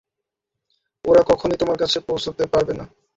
[1.05, 2.85] ওরা কখনই তোমার কাছে পৌঁছতে পারবে না।